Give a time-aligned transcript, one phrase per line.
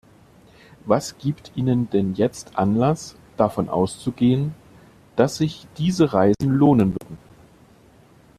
[0.87, 4.55] Was gibt Ihnen denn jetzt Anlass, davon auszugehen,
[5.15, 7.19] dass sich diese Reisen lohnen würden?